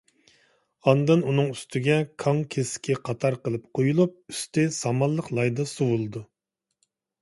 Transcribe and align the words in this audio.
ئاندىن 0.87 1.21
ئۇنىڭ 1.31 1.51
ئۈستىگە 1.57 1.99
كاڭ 2.25 2.41
كېسىكى 2.57 2.97
قاتار 3.11 3.39
قىلىپ 3.45 3.71
قويۇلۇپ، 3.79 4.19
ئۈستى 4.35 4.69
سامانلىق 4.83 5.33
لايدا 5.41 5.73
سۇۋىلىدۇ. 5.79 6.29